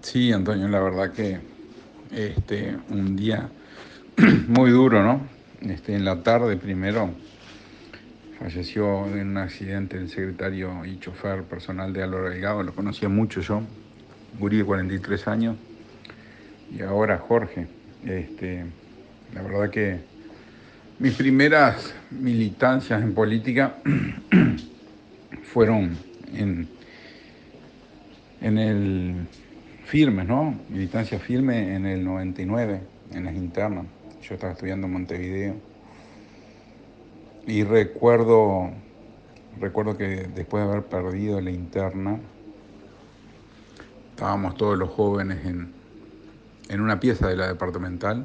[0.00, 1.40] Sí, Antonio, la verdad que
[2.12, 3.48] este, un día
[4.46, 5.22] muy duro, ¿no?
[5.60, 7.10] Este, en la tarde primero
[8.38, 13.40] falleció en un accidente el secretario y chofer personal de Álvaro Delgado, lo conocía mucho
[13.40, 13.62] yo,
[14.38, 15.56] gurí de 43 años,
[16.70, 17.66] y ahora Jorge.
[18.04, 18.64] Este,
[19.34, 19.98] la verdad que
[21.00, 23.78] mis primeras militancias en política
[25.42, 25.96] fueron
[26.34, 26.68] en,
[28.40, 29.14] en el
[29.84, 30.58] firme, ¿no?
[30.68, 32.80] Militancia firme en el 99,
[33.12, 33.86] en las internas.
[34.22, 35.56] Yo estaba estudiando en Montevideo.
[37.46, 38.70] Y recuerdo,
[39.60, 42.20] recuerdo que después de haber perdido la interna,
[44.10, 45.72] estábamos todos los jóvenes en,
[46.68, 48.24] en una pieza de la departamental,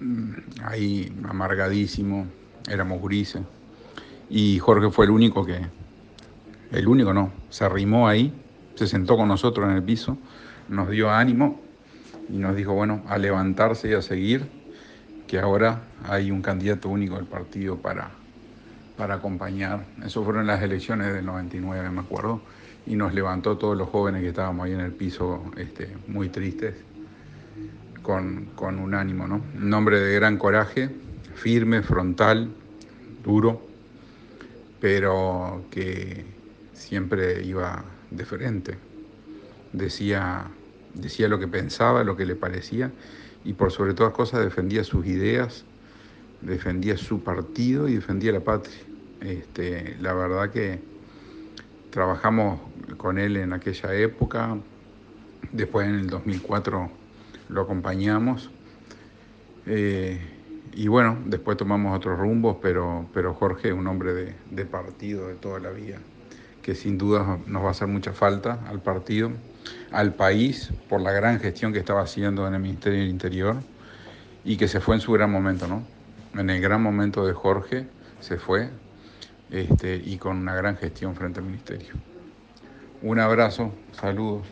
[0.00, 0.32] mm,
[0.62, 2.26] ahí amargadísimo,
[2.70, 3.42] éramos grises.
[4.30, 5.66] Y Jorge fue el único que,
[6.70, 8.32] el único no, se arrimó ahí,
[8.74, 10.18] se sentó con nosotros en el piso,
[10.68, 11.60] nos dio ánimo
[12.28, 14.48] y nos dijo, bueno, a levantarse y a seguir,
[15.26, 18.10] que ahora hay un candidato único del partido para,
[18.96, 19.84] para acompañar.
[20.04, 22.40] Eso fueron las elecciones del 99, me acuerdo,
[22.86, 26.74] y nos levantó todos los jóvenes que estábamos ahí en el piso, este, muy tristes,
[28.02, 29.40] con, con un ánimo, ¿no?
[29.56, 30.90] Un hombre de gran coraje,
[31.34, 32.50] firme, frontal,
[33.24, 33.62] duro,
[34.80, 36.26] pero que
[36.74, 37.82] siempre iba
[38.16, 38.78] de frente.
[39.72, 40.46] Decía,
[40.94, 42.90] decía lo que pensaba, lo que le parecía
[43.44, 45.64] y por sobre todas cosas defendía sus ideas,
[46.40, 48.76] defendía su partido y defendía la patria.
[49.20, 50.80] Este, la verdad que
[51.90, 52.60] trabajamos
[52.96, 54.56] con él en aquella época,
[55.52, 56.90] después en el 2004
[57.50, 58.50] lo acompañamos.
[59.66, 60.18] Eh,
[60.72, 65.28] y bueno, después tomamos otros rumbos, pero, pero Jorge es un hombre de, de partido
[65.28, 65.98] de toda la vida
[66.64, 69.30] que sin duda nos va a hacer mucha falta al partido,
[69.92, 73.56] al país, por la gran gestión que estaba haciendo en el Ministerio del Interior
[74.46, 75.82] y que se fue en su gran momento, ¿no?
[76.34, 77.86] En el gran momento de Jorge
[78.20, 78.70] se fue
[79.50, 81.92] este, y con una gran gestión frente al Ministerio.
[83.02, 84.46] Un abrazo, saludos.